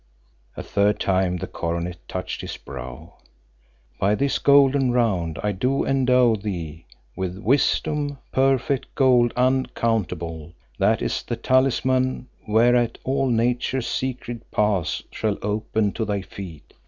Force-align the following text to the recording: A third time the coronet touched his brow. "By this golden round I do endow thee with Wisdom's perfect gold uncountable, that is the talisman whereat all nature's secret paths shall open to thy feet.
A 0.57 0.63
third 0.63 0.99
time 0.99 1.37
the 1.37 1.45
coronet 1.45 1.97
touched 2.07 2.41
his 2.41 2.57
brow. 2.57 3.17
"By 3.99 4.15
this 4.15 4.39
golden 4.39 4.91
round 4.91 5.37
I 5.43 5.51
do 5.51 5.85
endow 5.85 6.33
thee 6.37 6.87
with 7.15 7.37
Wisdom's 7.37 8.13
perfect 8.31 8.95
gold 8.95 9.31
uncountable, 9.35 10.53
that 10.79 11.03
is 11.03 11.21
the 11.21 11.35
talisman 11.35 12.29
whereat 12.47 12.97
all 13.03 13.27
nature's 13.29 13.85
secret 13.85 14.49
paths 14.49 15.03
shall 15.11 15.37
open 15.43 15.91
to 15.91 16.03
thy 16.05 16.23
feet. 16.23 16.73